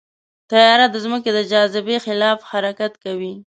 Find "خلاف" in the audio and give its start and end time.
2.05-2.39